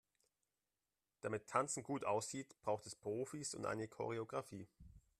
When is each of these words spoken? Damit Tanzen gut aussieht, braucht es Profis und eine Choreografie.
Damit 1.19 1.45
Tanzen 1.45 1.83
gut 1.83 2.05
aussieht, 2.05 2.59
braucht 2.63 2.87
es 2.87 2.95
Profis 2.95 3.53
und 3.53 3.67
eine 3.67 3.87
Choreografie. 3.87 4.67